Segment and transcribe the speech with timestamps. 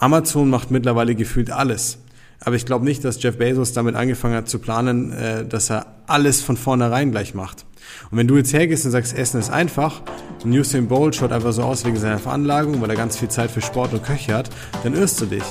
[0.00, 1.98] Amazon macht mittlerweile gefühlt alles.
[2.40, 5.86] Aber ich glaube nicht, dass Jeff Bezos damit angefangen hat zu planen, äh, dass er
[6.06, 7.64] alles von vornherein gleich macht.
[8.10, 10.02] Und wenn du jetzt hergehst und sagst, Essen ist einfach,
[10.44, 13.50] und Usain Bolt schaut einfach so aus wegen seiner Veranlagung, weil er ganz viel Zeit
[13.50, 14.50] für Sport und Köche hat,
[14.84, 15.42] dann irrst du dich.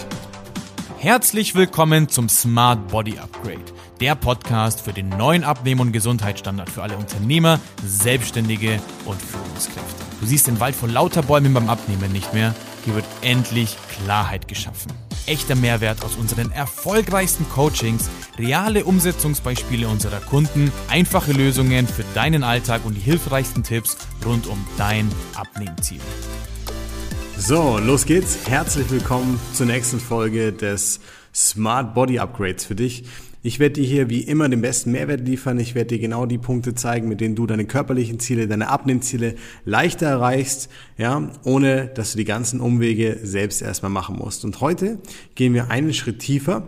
[0.97, 3.65] Herzlich willkommen zum Smart Body Upgrade,
[3.99, 10.03] der Podcast für den neuen Abnehmen- und Gesundheitsstandard für alle Unternehmer, Selbstständige und Führungskräfte.
[10.21, 12.55] Du siehst den Wald vor lauter Bäumen beim Abnehmen nicht mehr.
[12.87, 14.93] Hier wird endlich Klarheit geschaffen
[15.27, 22.85] echter Mehrwert aus unseren erfolgreichsten Coachings, reale Umsetzungsbeispiele unserer Kunden, einfache Lösungen für deinen Alltag
[22.85, 25.99] und die hilfreichsten Tipps rund um dein Abnehmziel.
[27.37, 28.47] So, los geht's.
[28.47, 31.01] Herzlich willkommen zur nächsten Folge des
[31.35, 33.03] Smart Body Upgrades für dich.
[33.47, 35.57] Ich werde dir hier wie immer den besten Mehrwert liefern.
[35.57, 39.35] Ich werde dir genau die Punkte zeigen, mit denen du deine körperlichen Ziele, deine Abnehmziele
[39.63, 44.43] leichter erreichst, ja, ohne dass du die ganzen Umwege selbst erstmal machen musst.
[44.43, 44.99] Und heute
[45.35, 46.67] gehen wir einen Schritt tiefer.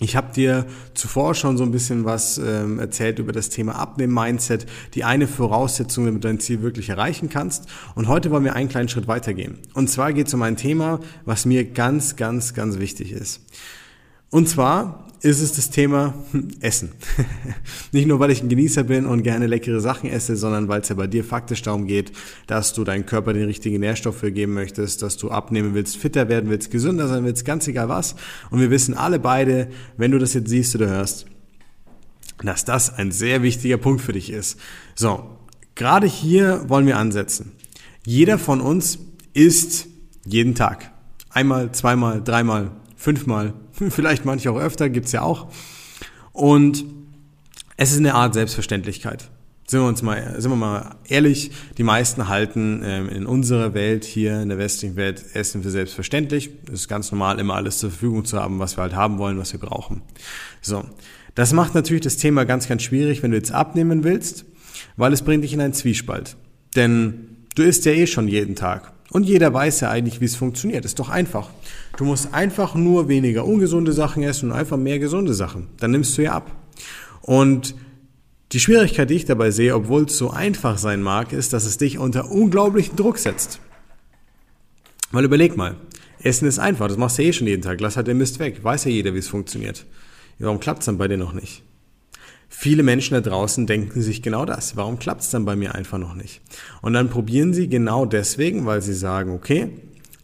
[0.00, 4.64] Ich habe dir zuvor schon so ein bisschen was ähm, erzählt über das Thema Abnehmen-Mindset,
[4.94, 7.66] die eine Voraussetzung, damit du dein Ziel wirklich erreichen kannst.
[7.94, 9.58] Und heute wollen wir einen kleinen Schritt weitergehen.
[9.74, 13.42] Und zwar geht es um ein Thema, was mir ganz, ganz, ganz wichtig ist.
[14.32, 16.14] Und zwar ist es das Thema
[16.60, 16.90] Essen.
[17.92, 20.88] Nicht nur, weil ich ein Genießer bin und gerne leckere Sachen esse, sondern weil es
[20.88, 22.12] ja bei dir faktisch darum geht,
[22.46, 26.48] dass du deinem Körper den richtigen Nährstoff geben möchtest, dass du abnehmen willst, fitter werden
[26.48, 28.16] willst, gesünder sein willst, ganz egal was.
[28.50, 31.26] Und wir wissen alle beide, wenn du das jetzt siehst oder hörst,
[32.42, 34.58] dass das ein sehr wichtiger Punkt für dich ist.
[34.94, 35.38] So,
[35.74, 37.52] gerade hier wollen wir ansetzen.
[38.04, 38.98] Jeder von uns
[39.34, 39.86] isst
[40.24, 40.90] jeden Tag.
[41.28, 43.54] Einmal, zweimal, dreimal, fünfmal,
[43.90, 45.48] vielleicht manche auch öfter, gibt's ja auch.
[46.32, 46.84] Und
[47.76, 49.28] es ist eine Art Selbstverständlichkeit.
[49.66, 54.04] Sind wir uns mal, sind wir mal ehrlich, die meisten halten ähm, in unserer Welt
[54.04, 56.50] hier, in der westlichen Welt, Essen für selbstverständlich.
[56.66, 59.38] Es ist ganz normal, immer alles zur Verfügung zu haben, was wir halt haben wollen,
[59.38, 60.02] was wir brauchen.
[60.60, 60.84] So.
[61.34, 64.44] Das macht natürlich das Thema ganz, ganz schwierig, wenn du jetzt abnehmen willst,
[64.96, 66.36] weil es bringt dich in einen Zwiespalt.
[66.76, 68.92] Denn du isst ja eh schon jeden Tag.
[69.12, 70.86] Und jeder weiß ja eigentlich, wie es funktioniert.
[70.86, 71.50] Ist doch einfach.
[71.98, 75.68] Du musst einfach nur weniger ungesunde Sachen essen und einfach mehr gesunde Sachen.
[75.78, 76.50] Dann nimmst du ja ab.
[77.20, 77.74] Und
[78.52, 81.76] die Schwierigkeit, die ich dabei sehe, obwohl es so einfach sein mag, ist, dass es
[81.76, 83.60] dich unter unglaublichen Druck setzt.
[85.10, 85.76] Weil überleg mal,
[86.22, 87.82] Essen ist einfach, das machst du eh schon jeden Tag.
[87.82, 88.64] Lass halt den Mist weg.
[88.64, 89.84] Weiß ja jeder, wie es funktioniert.
[90.38, 91.62] Warum klappt es dann bei dir noch nicht?
[92.54, 94.76] Viele Menschen da draußen denken sich genau das.
[94.76, 96.42] Warum klappt es dann bei mir einfach noch nicht?
[96.82, 99.70] Und dann probieren sie genau deswegen, weil sie sagen, okay,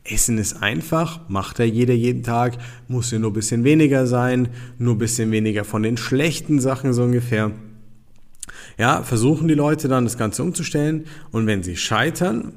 [0.05, 4.49] Essen ist einfach, macht ja jeder jeden Tag, muss ja nur ein bisschen weniger sein,
[4.79, 7.51] nur ein bisschen weniger von den schlechten Sachen so ungefähr.
[8.77, 12.53] Ja, versuchen die Leute dann das Ganze umzustellen und wenn sie scheitern,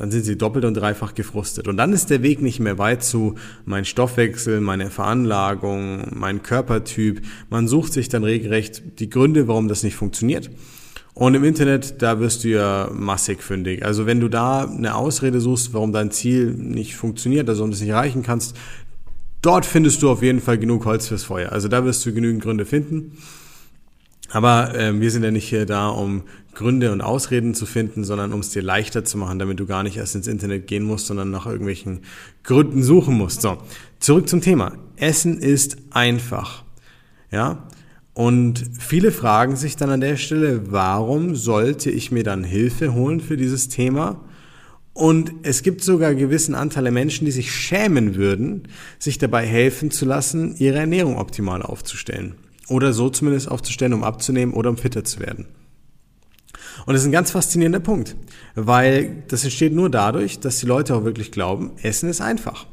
[0.00, 1.68] dann sind sie doppelt und dreifach gefrustet.
[1.68, 7.22] Und dann ist der Weg nicht mehr weit zu mein Stoffwechsel, meine Veranlagung, mein Körpertyp.
[7.50, 10.50] Man sucht sich dann regelrecht die Gründe, warum das nicht funktioniert.
[11.14, 13.84] Und im Internet, da wirst du ja massig fündig.
[13.84, 17.74] Also wenn du da eine Ausrede suchst, warum dein Ziel nicht funktioniert, also warum du
[17.74, 18.56] es nicht erreichen kannst,
[19.42, 21.50] dort findest du auf jeden Fall genug Holz fürs Feuer.
[21.50, 23.18] Also da wirst du genügend Gründe finden.
[24.30, 26.22] Aber äh, wir sind ja nicht hier da, um
[26.54, 29.82] Gründe und Ausreden zu finden, sondern um es dir leichter zu machen, damit du gar
[29.82, 32.00] nicht erst ins Internet gehen musst, sondern nach irgendwelchen
[32.42, 33.42] Gründen suchen musst.
[33.42, 33.58] So,
[34.00, 34.72] zurück zum Thema.
[34.96, 36.64] Essen ist einfach.
[37.30, 37.68] Ja?
[38.12, 43.20] Und viele fragen sich dann an der Stelle, warum sollte ich mir dann Hilfe holen
[43.20, 44.20] für dieses Thema?
[44.92, 48.66] Und es gibt sogar gewissen Anteile Menschen, die sich schämen würden,
[48.98, 52.34] sich dabei helfen zu lassen, ihre Ernährung optimal aufzustellen.
[52.68, 55.46] Oder so zumindest aufzustellen, um abzunehmen oder um fitter zu werden.
[56.86, 58.16] Und das ist ein ganz faszinierender Punkt,
[58.54, 62.66] weil das entsteht nur dadurch, dass die Leute auch wirklich glauben, Essen ist einfach.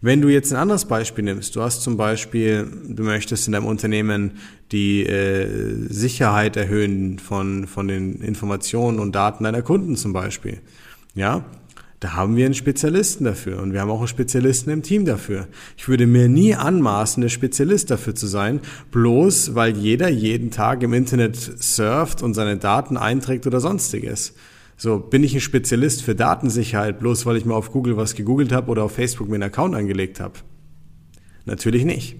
[0.00, 3.66] Wenn du jetzt ein anderes Beispiel nimmst, du hast zum Beispiel, du möchtest in deinem
[3.66, 4.32] Unternehmen
[4.72, 5.48] die äh,
[5.88, 10.58] Sicherheit erhöhen von, von den Informationen und Daten deiner Kunden zum Beispiel.
[11.14, 11.44] Ja,
[12.02, 15.46] da haben wir einen Spezialisten dafür und wir haben auch einen Spezialisten im Team dafür.
[15.76, 18.58] Ich würde mir nie anmaßen, der Spezialist dafür zu sein,
[18.90, 24.34] bloß weil jeder jeden Tag im Internet surft und seine Daten einträgt oder sonstiges.
[24.76, 28.50] So, bin ich ein Spezialist für Datensicherheit, bloß weil ich mal auf Google was gegoogelt
[28.50, 30.40] habe oder auf Facebook mir einen Account angelegt habe?
[31.44, 32.16] Natürlich nicht.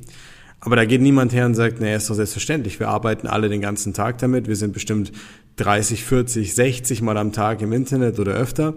[0.60, 3.60] Aber da geht niemand her und sagt, naja, ist doch selbstverständlich, wir arbeiten alle den
[3.60, 5.10] ganzen Tag damit, wir sind bestimmt
[5.56, 8.74] 30, 40, 60 Mal am Tag im Internet oder öfter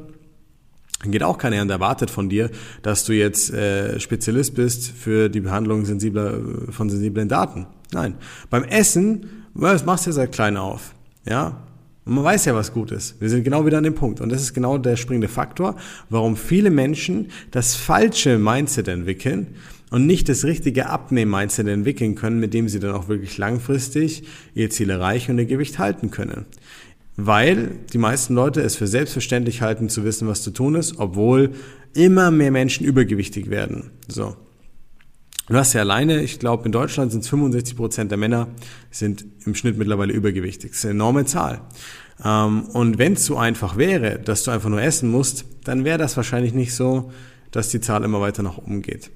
[1.11, 2.49] geht auch keiner und erwartet von dir,
[2.81, 7.67] dass du jetzt äh, Spezialist bist für die Behandlung sensibler, von sensiblen Daten.
[7.93, 8.15] Nein.
[8.49, 10.93] Beim Essen, das machst du ja seit klein auf.
[11.27, 11.63] Ja?
[12.05, 13.19] Und man weiß ja, was gut ist.
[13.19, 14.21] Wir sind genau wieder an dem Punkt.
[14.21, 15.75] Und das ist genau der springende Faktor,
[16.09, 19.55] warum viele Menschen das falsche Mindset entwickeln
[19.89, 24.23] und nicht das richtige Abnehmen-Mindset entwickeln können, mit dem sie dann auch wirklich langfristig
[24.53, 26.45] ihr Ziel erreichen und ihr Gewicht halten können.
[27.17, 31.51] Weil die meisten Leute es für selbstverständlich halten, zu wissen, was zu tun ist, obwohl
[31.93, 33.91] immer mehr Menschen übergewichtig werden.
[34.07, 34.35] So.
[35.47, 38.47] Du hast ja alleine, ich glaube, in Deutschland sind es 65 Prozent der Männer
[38.89, 40.71] sind im Schnitt mittlerweile übergewichtig.
[40.71, 41.61] Das ist eine enorme Zahl.
[42.23, 45.99] Ähm, und wenn es so einfach wäre, dass du einfach nur essen musst, dann wäre
[45.99, 47.11] das wahrscheinlich nicht so,
[47.51, 49.11] dass die Zahl immer weiter nach oben geht.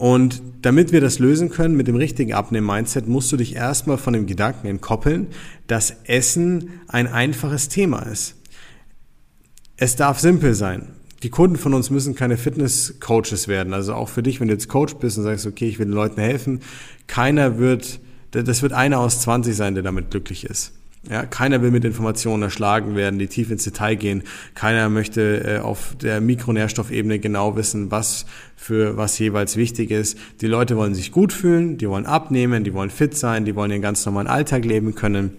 [0.00, 4.14] Und damit wir das lösen können mit dem richtigen Abnehmen-Mindset, musst du dich erstmal von
[4.14, 5.26] dem Gedanken entkoppeln,
[5.66, 8.34] dass Essen ein einfaches Thema ist.
[9.76, 10.88] Es darf simpel sein
[11.22, 13.74] die Kunden von uns müssen keine Fitness-Coaches werden.
[13.74, 15.94] Also auch für dich, wenn du jetzt Coach bist und sagst, okay, ich will den
[15.94, 16.60] Leuten helfen,
[17.06, 18.00] keiner wird,
[18.30, 20.72] das wird einer aus 20 sein, der damit glücklich ist.
[21.08, 24.22] Ja, keiner will mit Informationen erschlagen werden, die tief ins Detail gehen.
[24.54, 30.18] Keiner möchte äh, auf der Mikronährstoffebene genau wissen, was für was jeweils wichtig ist.
[30.42, 33.70] Die Leute wollen sich gut fühlen, die wollen abnehmen, die wollen fit sein, die wollen
[33.70, 35.38] ihren ganz normalen Alltag leben können.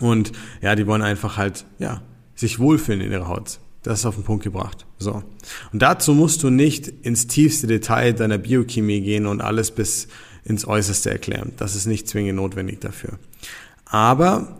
[0.00, 0.30] Und
[0.62, 2.02] ja, die wollen einfach halt, ja,
[2.36, 3.58] sich wohlfühlen in ihrer Haut.
[3.82, 4.86] Das ist auf den Punkt gebracht.
[4.98, 5.24] So.
[5.72, 10.06] Und dazu musst du nicht ins tiefste Detail deiner Biochemie gehen und alles bis
[10.44, 11.52] ins Äußerste erklären.
[11.56, 13.18] Das ist nicht zwingend notwendig dafür.
[13.86, 14.59] Aber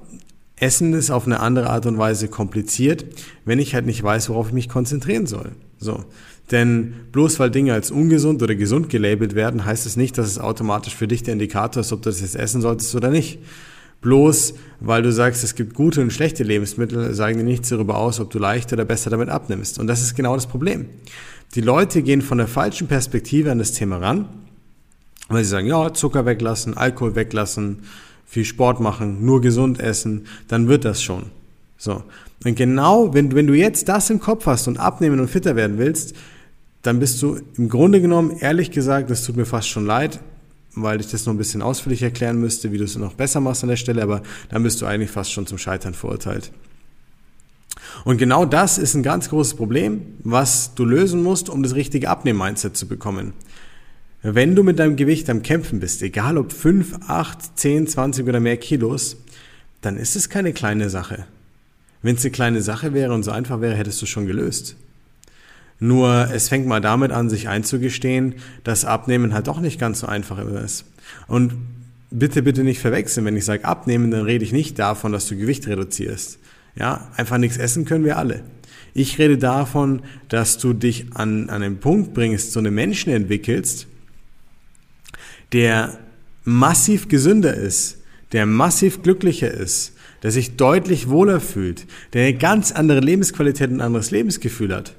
[0.60, 3.04] Essen ist auf eine andere Art und Weise kompliziert,
[3.44, 5.52] wenn ich halt nicht weiß, worauf ich mich konzentrieren soll.
[5.78, 6.04] So.
[6.50, 10.38] Denn bloß weil Dinge als ungesund oder gesund gelabelt werden, heißt es nicht, dass es
[10.38, 13.38] automatisch für dich der Indikator ist, ob du das jetzt essen solltest oder nicht.
[14.02, 18.18] Bloß weil du sagst, es gibt gute und schlechte Lebensmittel, sagen die nichts darüber aus,
[18.18, 19.78] ob du leichter oder besser damit abnimmst.
[19.78, 20.86] Und das ist genau das Problem.
[21.54, 24.28] Die Leute gehen von der falschen Perspektive an das Thema ran,
[25.28, 27.82] weil sie sagen, ja, Zucker weglassen, Alkohol weglassen,
[28.30, 31.24] viel Sport machen, nur gesund essen, dann wird das schon.
[31.76, 32.04] So.
[32.44, 35.78] Und genau, wenn, wenn du jetzt das im Kopf hast und abnehmen und fitter werden
[35.78, 36.14] willst,
[36.82, 40.20] dann bist du im Grunde genommen, ehrlich gesagt, das tut mir fast schon leid,
[40.76, 43.64] weil ich das noch ein bisschen ausführlich erklären müsste, wie du es noch besser machst
[43.64, 46.52] an der Stelle, aber dann bist du eigentlich fast schon zum Scheitern verurteilt.
[48.04, 52.08] Und genau das ist ein ganz großes Problem, was du lösen musst, um das richtige
[52.08, 53.32] Abnehmen-Mindset zu bekommen.
[54.22, 58.40] Wenn du mit deinem Gewicht am Kämpfen bist, egal ob 5, 8, 10, 20 oder
[58.40, 59.16] mehr Kilos,
[59.80, 61.24] dann ist es keine kleine Sache.
[62.02, 64.76] Wenn es eine kleine Sache wäre und so einfach wäre, hättest du schon gelöst.
[65.78, 70.06] Nur es fängt mal damit an, sich einzugestehen, dass Abnehmen halt doch nicht ganz so
[70.06, 70.84] einfach ist.
[71.26, 71.54] Und
[72.10, 73.24] bitte, bitte nicht verwechseln.
[73.24, 76.38] Wenn ich sage abnehmen, dann rede ich nicht davon, dass du Gewicht reduzierst.
[76.76, 78.44] Ja, einfach nichts essen können wir alle.
[78.92, 83.86] Ich rede davon, dass du dich an, an einen Punkt bringst, so einen Menschen entwickelst,
[85.52, 85.98] der
[86.44, 87.98] massiv gesünder ist,
[88.32, 93.76] der massiv glücklicher ist, der sich deutlich wohler fühlt, der eine ganz andere Lebensqualität und
[93.76, 94.94] ein anderes Lebensgefühl hat.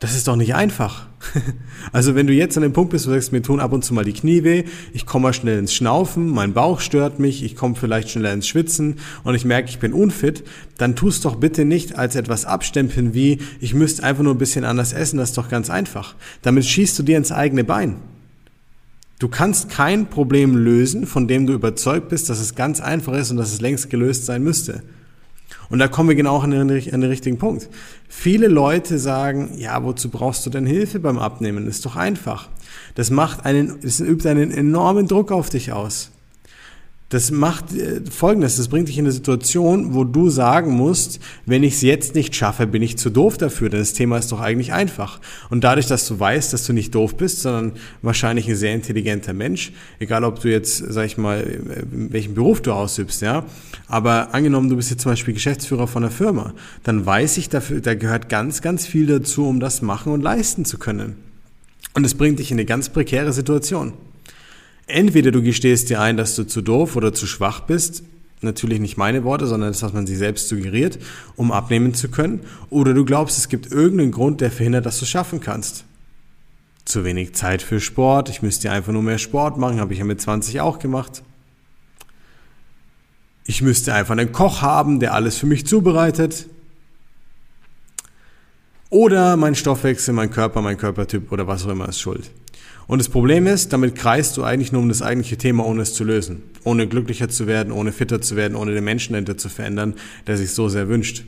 [0.00, 1.06] Das ist doch nicht einfach.
[1.90, 3.82] Also wenn du jetzt an dem Punkt bist, wo du sagst, mir tun ab und
[3.82, 7.42] zu mal die Knie weh, ich komme mal schnell ins Schnaufen, mein Bauch stört mich,
[7.42, 10.44] ich komme vielleicht schneller ins Schwitzen und ich merke, ich bin unfit,
[10.76, 14.64] dann tust doch bitte nicht als etwas abstempeln wie, ich müsste einfach nur ein bisschen
[14.64, 16.14] anders essen, das ist doch ganz einfach.
[16.42, 17.96] Damit schießt du dir ins eigene Bein.
[19.18, 23.30] Du kannst kein Problem lösen, von dem du überzeugt bist, dass es ganz einfach ist
[23.30, 24.82] und dass es längst gelöst sein müsste.
[25.70, 27.68] Und da kommen wir genau an den, an den richtigen Punkt.
[28.08, 31.66] Viele Leute sagen, ja, wozu brauchst du denn Hilfe beim Abnehmen?
[31.66, 32.48] Ist doch einfach.
[32.94, 36.10] Das macht einen, das übt einen enormen Druck auf dich aus.
[37.10, 41.62] Das macht äh, Folgendes, das bringt dich in eine Situation, wo du sagen musst, wenn
[41.62, 44.40] ich es jetzt nicht schaffe, bin ich zu doof dafür, denn das Thema ist doch
[44.40, 45.18] eigentlich einfach.
[45.48, 47.72] Und dadurch, dass du weißt, dass du nicht doof bist, sondern
[48.02, 51.44] wahrscheinlich ein sehr intelligenter Mensch, egal ob du jetzt, sag ich mal,
[51.90, 53.46] welchen Beruf du ausübst, ja,
[53.86, 57.80] aber angenommen, du bist jetzt zum Beispiel Geschäftsführer von einer Firma, dann weiß ich dafür,
[57.80, 61.16] da gehört ganz, ganz viel dazu, um das machen und leisten zu können.
[61.94, 63.94] Und es bringt dich in eine ganz prekäre Situation.
[64.88, 68.02] Entweder du gestehst dir ein, dass du zu doof oder zu schwach bist,
[68.40, 70.98] natürlich nicht meine Worte, sondern das, was man sich selbst suggeriert,
[71.36, 72.40] um abnehmen zu können,
[72.70, 75.84] oder du glaubst, es gibt irgendeinen Grund, der verhindert, dass du es schaffen kannst.
[76.86, 80.06] Zu wenig Zeit für Sport, ich müsste einfach nur mehr Sport machen, habe ich ja
[80.06, 81.22] mit 20 auch gemacht.
[83.44, 86.48] Ich müsste einfach einen Koch haben, der alles für mich zubereitet.
[88.88, 92.30] Oder mein Stoffwechsel, mein Körper, mein Körpertyp oder was auch immer ist schuld.
[92.88, 95.92] Und das Problem ist, damit kreist du eigentlich nur um das eigentliche Thema, ohne es
[95.92, 96.42] zu lösen.
[96.64, 99.94] Ohne glücklicher zu werden, ohne fitter zu werden, ohne den Menschen dahinter zu verändern,
[100.26, 101.24] der sich so sehr wünscht.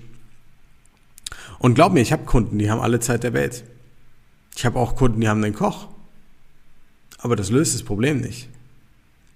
[1.59, 3.63] Und glaub mir, ich habe Kunden, die haben alle Zeit der Welt.
[4.57, 5.89] Ich habe auch Kunden, die haben einen Koch.
[7.19, 8.49] Aber das löst das Problem nicht.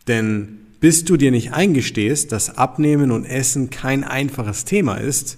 [0.09, 5.37] Denn bis du dir nicht eingestehst, dass Abnehmen und Essen kein einfaches Thema ist,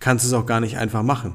[0.00, 1.34] kannst du es auch gar nicht einfach machen.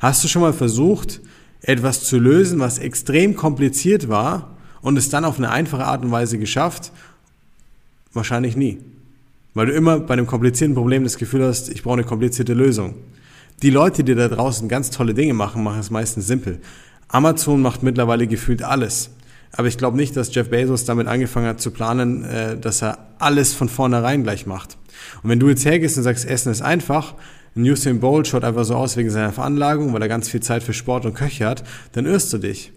[0.00, 1.20] Hast du schon mal versucht,
[1.66, 6.12] etwas zu lösen, was extrem kompliziert war und es dann auf eine einfache Art und
[6.12, 6.92] Weise geschafft?
[8.12, 8.78] Wahrscheinlich nie.
[9.52, 12.94] Weil du immer bei einem komplizierten Problem das Gefühl hast, ich brauche eine komplizierte Lösung.
[13.62, 16.60] Die Leute, die da draußen ganz tolle Dinge machen, machen es meistens simpel.
[17.08, 19.10] Amazon macht mittlerweile gefühlt alles.
[19.52, 22.98] Aber ich glaube nicht, dass Jeff Bezos damit angefangen hat zu planen, äh, dass er
[23.18, 24.76] alles von vornherein gleich macht.
[25.22, 27.14] Und wenn du jetzt hergehst und sagst, Essen ist einfach,
[27.62, 30.74] Usain Bolt schaut einfach so aus wegen seiner Veranlagung, weil er ganz viel Zeit für
[30.74, 32.72] Sport und Köche hat, dann irrst du dich.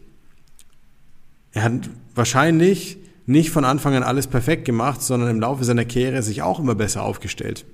[1.51, 6.23] Er hat wahrscheinlich nicht von Anfang an alles perfekt gemacht, sondern im Laufe seiner Karriere
[6.23, 7.65] sich auch immer besser aufgestellt.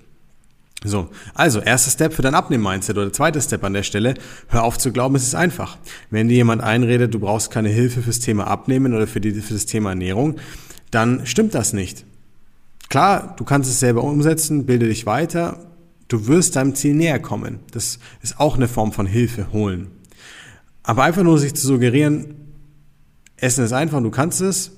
[0.83, 4.15] So, also erster Step für dein Abnehmen-Mindset oder zweiter Step an der Stelle,
[4.49, 5.77] hör auf zu glauben, es ist einfach.
[6.11, 9.53] Wenn dir jemand einredet, du brauchst keine Hilfe fürs Thema Abnehmen oder für, die, für
[9.53, 10.35] das Thema Ernährung,
[10.91, 12.05] dann stimmt das nicht.
[12.89, 15.59] Klar, du kannst es selber umsetzen, bilde dich weiter,
[16.07, 17.59] du wirst deinem Ziel näher kommen.
[17.71, 19.91] Das ist auch eine Form von Hilfe holen.
[20.83, 22.35] Aber einfach nur sich zu suggerieren,
[23.37, 24.71] Essen ist einfach, du kannst es,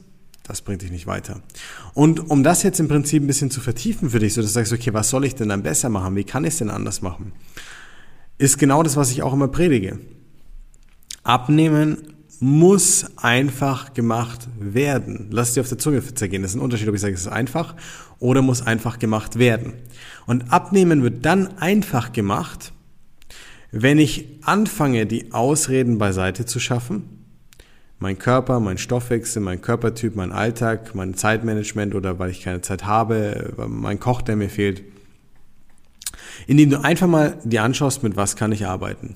[0.43, 1.41] das bringt dich nicht weiter.
[1.93, 4.53] Und um das jetzt im Prinzip ein bisschen zu vertiefen für dich, so dass du
[4.53, 6.15] sagst, okay, was soll ich denn dann besser machen?
[6.15, 7.33] Wie kann ich es denn anders machen?
[8.37, 9.99] Ist genau das, was ich auch immer predige.
[11.23, 15.27] Abnehmen muss einfach gemacht werden.
[15.31, 16.41] Lass dir auf der Zunge zergehen.
[16.41, 17.75] Das ist ein Unterschied, ob ich sage, es ist einfach
[18.19, 19.73] oder muss einfach gemacht werden.
[20.25, 22.73] Und Abnehmen wird dann einfach gemacht,
[23.71, 27.17] wenn ich anfange, die Ausreden beiseite zu schaffen
[27.99, 32.85] mein Körper, mein Stoffwechsel, mein Körpertyp, mein Alltag, mein Zeitmanagement oder weil ich keine Zeit
[32.85, 34.83] habe, mein Koch, der mir fehlt.
[36.45, 39.15] Indem du einfach mal dir anschaust, mit was kann ich arbeiten?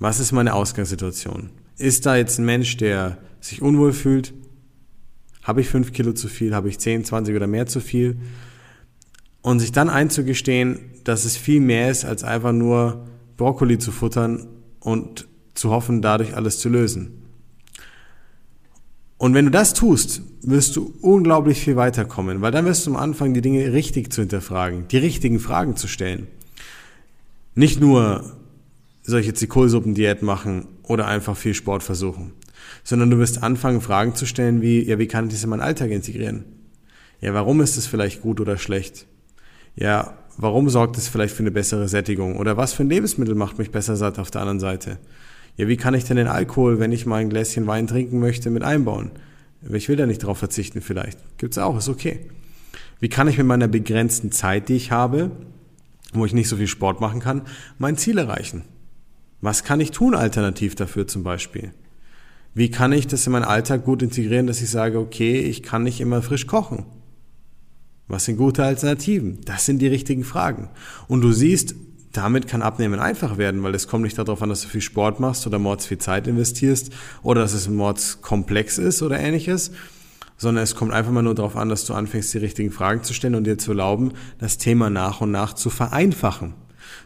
[0.00, 1.50] Was ist meine Ausgangssituation?
[1.78, 4.34] Ist da jetzt ein Mensch, der sich unwohl fühlt?
[5.42, 6.54] Habe ich fünf Kilo zu viel?
[6.54, 8.18] Habe ich zehn, zwanzig oder mehr zu viel?
[9.40, 13.06] Und sich dann einzugestehen, dass es viel mehr ist, als einfach nur
[13.36, 14.48] Brokkoli zu futtern
[14.80, 17.22] und zu hoffen, dadurch alles zu lösen.
[19.16, 22.96] Und wenn du das tust, wirst du unglaublich viel weiterkommen, weil dann wirst du am
[22.96, 26.26] Anfang die Dinge richtig zu hinterfragen, die richtigen Fragen zu stellen.
[27.54, 28.36] Nicht nur
[29.06, 32.32] die Kohlsuppendiät machen oder einfach viel Sport versuchen,
[32.82, 35.60] sondern du wirst anfangen, Fragen zu stellen wie, ja, wie kann ich das in meinen
[35.60, 36.44] Alltag integrieren?
[37.20, 39.06] Ja, warum ist es vielleicht gut oder schlecht?
[39.76, 42.36] Ja, warum sorgt es vielleicht für eine bessere Sättigung?
[42.36, 44.98] Oder was für ein Lebensmittel macht mich besser satt auf der anderen Seite?
[45.58, 48.48] ja, wie kann ich denn den Alkohol, wenn ich mal ein Gläschen Wein trinken möchte,
[48.48, 49.10] mit einbauen?
[49.70, 51.18] Ich will da nicht drauf verzichten vielleicht.
[51.36, 52.20] Gibt's auch, ist okay.
[53.00, 55.32] Wie kann ich mit meiner begrenzten Zeit, die ich habe,
[56.12, 57.42] wo ich nicht so viel Sport machen kann,
[57.76, 58.62] mein Ziel erreichen?
[59.40, 61.72] Was kann ich tun alternativ dafür zum Beispiel?
[62.54, 65.84] Wie kann ich das in meinen Alltag gut integrieren, dass ich sage, okay, ich kann
[65.84, 66.86] nicht immer frisch kochen?
[68.08, 69.40] Was sind gute Alternativen?
[69.44, 70.70] Das sind die richtigen Fragen.
[71.06, 71.74] Und du siehst,
[72.12, 75.20] damit kann Abnehmen einfach werden, weil es kommt nicht darauf an, dass du viel Sport
[75.20, 76.90] machst oder mords viel Zeit investierst
[77.22, 79.72] oder dass es mords komplex ist oder ähnliches,
[80.38, 83.12] sondern es kommt einfach mal nur darauf an, dass du anfängst, die richtigen Fragen zu
[83.12, 86.54] stellen und dir zu erlauben, das Thema nach und nach zu vereinfachen.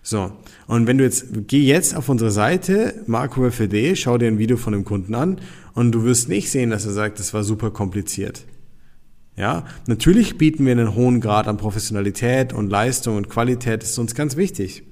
[0.03, 0.33] So,
[0.67, 4.73] und wenn du jetzt, geh jetzt auf unsere Seite, markowfd, schau dir ein Video von
[4.73, 5.41] dem Kunden an
[5.75, 8.45] und du wirst nicht sehen, dass er sagt, das war super kompliziert.
[9.37, 13.99] Ja, natürlich bieten wir einen hohen Grad an Professionalität und Leistung und Qualität, das ist
[13.99, 14.83] uns ganz wichtig.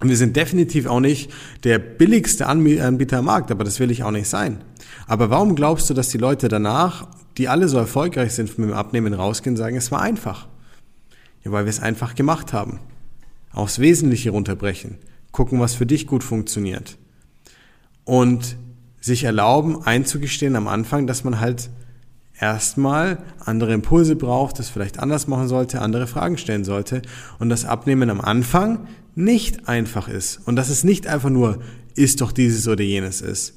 [0.00, 1.30] Und wir sind definitiv auch nicht
[1.64, 4.62] der billigste Anbieter am Markt, aber das will ich auch nicht sein.
[5.06, 8.74] Aber warum glaubst du, dass die Leute danach, die alle so erfolgreich sind mit dem
[8.76, 10.46] Abnehmen, rausgehen und sagen, es war einfach?
[11.42, 12.78] Ja, weil wir es einfach gemacht haben.
[13.54, 14.98] Aufs Wesentliche runterbrechen.
[15.32, 16.98] Gucken, was für dich gut funktioniert.
[18.04, 18.56] Und
[19.00, 21.70] sich erlauben, einzugestehen am Anfang, dass man halt
[22.38, 27.02] erstmal andere Impulse braucht, das vielleicht anders machen sollte, andere Fragen stellen sollte
[27.38, 31.60] und das Abnehmen am Anfang nicht einfach ist und dass es nicht einfach nur
[31.94, 33.54] ist doch dieses oder jenes ist,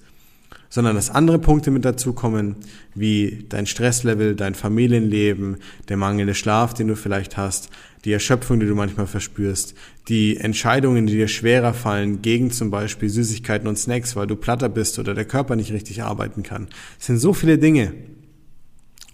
[0.69, 2.55] sondern dass andere Punkte mit dazukommen,
[2.95, 5.57] wie dein Stresslevel, dein Familienleben,
[5.89, 7.69] der mangelnde Schlaf, den du vielleicht hast,
[8.05, 9.73] die Erschöpfung, die du manchmal verspürst,
[10.07, 14.69] die Entscheidungen, die dir schwerer fallen, gegen zum Beispiel Süßigkeiten und Snacks, weil du platter
[14.69, 16.67] bist oder der Körper nicht richtig arbeiten kann.
[16.99, 17.93] Es sind so viele Dinge,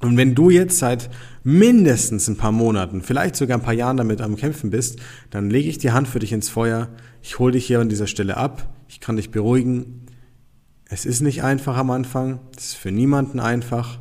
[0.04, 1.10] und wenn du jetzt seit
[1.46, 5.70] mindestens ein paar Monaten, vielleicht sogar ein paar Jahren damit am Kämpfen bist, dann lege
[5.70, 6.90] ich die Hand für dich ins Feuer.
[7.22, 8.68] Ich hole dich hier an dieser Stelle ab.
[8.90, 10.03] Ich kann dich beruhigen.
[10.94, 12.40] Es ist nicht einfach am Anfang.
[12.56, 13.98] Es ist für niemanden einfach.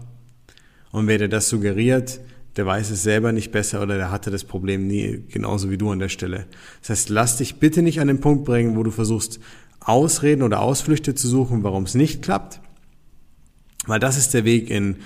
[0.91, 2.21] Und wer dir das suggeriert,
[2.57, 5.91] der weiß es selber nicht besser oder der hatte das Problem nie, genauso wie du
[5.91, 6.45] an der Stelle.
[6.83, 9.41] Das heißt, lass dich bitte nicht an den Punkt bringen, wo du versuchst,
[9.81, 12.61] Ausreden oder Ausflüchte zu suchen, warum es nicht klappt.
[13.87, 14.97] Weil das ist der Weg in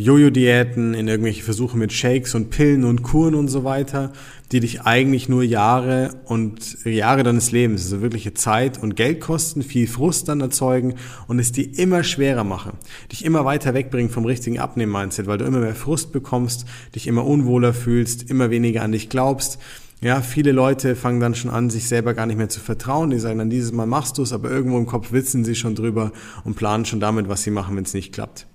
[0.00, 4.12] Jojo-Diäten, in irgendwelche Versuche mit Shakes und Pillen und Kuren und so weiter,
[4.52, 9.64] die dich eigentlich nur Jahre und Jahre deines Lebens, also wirkliche Zeit und Geld kosten,
[9.64, 10.94] viel Frust dann erzeugen
[11.26, 12.74] und es dir immer schwerer machen,
[13.10, 16.64] dich immer weiter wegbringen vom richtigen Abnehmen-Mindset, weil du immer mehr Frust bekommst,
[16.94, 19.58] dich immer unwohler fühlst, immer weniger an dich glaubst.
[20.00, 23.10] Ja, viele Leute fangen dann schon an, sich selber gar nicht mehr zu vertrauen.
[23.10, 25.74] Die sagen dann, dieses Mal machst du es, aber irgendwo im Kopf witzen sie schon
[25.74, 26.12] drüber
[26.44, 28.46] und planen schon damit, was sie machen, wenn es nicht klappt.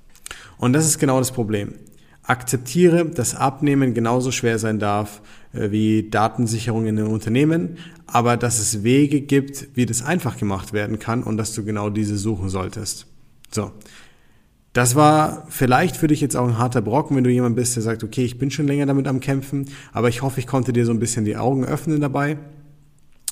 [0.63, 1.74] Und das ist genau das Problem.
[2.22, 8.60] Akzeptiere, dass Abnehmen genauso schwer sein darf äh, wie Datensicherung in einem Unternehmen, aber dass
[8.60, 12.48] es Wege gibt, wie das einfach gemacht werden kann und dass du genau diese suchen
[12.48, 13.08] solltest.
[13.51, 13.72] So.
[14.72, 17.84] Das war vielleicht für dich jetzt auch ein harter Brocken, wenn du jemand bist, der
[17.84, 20.86] sagt, okay, ich bin schon länger damit am Kämpfen, aber ich hoffe, ich konnte dir
[20.86, 22.38] so ein bisschen die Augen öffnen dabei,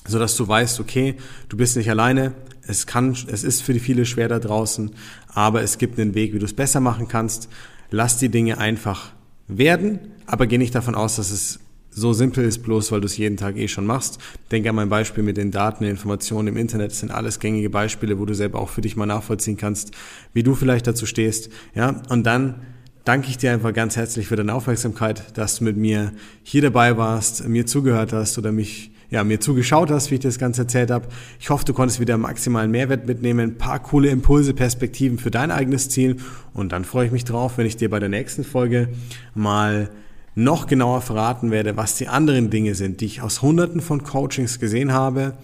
[0.06, 1.16] so dass du weißt, okay,
[1.48, 2.32] du bist nicht alleine,
[2.66, 4.92] es kann, es ist für die viele schwer da draußen,
[5.28, 7.48] aber es gibt einen Weg, wie du es besser machen kannst.
[7.90, 9.12] Lass die Dinge einfach
[9.48, 11.60] werden, aber geh nicht davon aus, dass es
[11.94, 14.18] so simpel ist, bloß weil du es jeden Tag eh schon machst.
[14.50, 16.92] Denke an mein Beispiel mit den Daten, den Informationen im Internet.
[16.92, 19.92] Das sind alles gängige Beispiele, wo du selber auch für dich mal nachvollziehen kannst,
[20.32, 21.50] wie du vielleicht dazu stehst.
[21.74, 22.62] Ja, und dann
[23.04, 26.96] danke ich dir einfach ganz herzlich für deine Aufmerksamkeit, dass du mit mir hier dabei
[26.96, 30.90] warst, mir zugehört hast oder mich ja, mir zugeschaut hast, wie ich das Ganze erzählt
[30.90, 31.06] habe.
[31.38, 35.50] Ich hoffe, du konntest wieder maximalen Mehrwert mitnehmen, ein paar coole Impulse, Perspektiven für dein
[35.50, 36.16] eigenes Ziel.
[36.54, 38.88] Und dann freue ich mich drauf, wenn ich dir bei der nächsten Folge
[39.34, 39.90] mal
[40.34, 44.58] noch genauer verraten werde, was die anderen Dinge sind, die ich aus hunderten von Coachings
[44.58, 45.34] gesehen habe,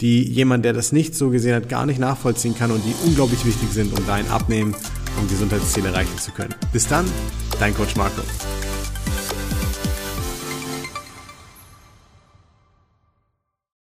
[0.00, 3.46] die jemand, der das nicht so gesehen hat, gar nicht nachvollziehen kann und die unglaublich
[3.46, 4.74] wichtig sind, um dein Abnehmen
[5.18, 6.54] und Gesundheitsziel erreichen zu können.
[6.72, 7.06] Bis dann,
[7.58, 8.22] dein Coach Marco.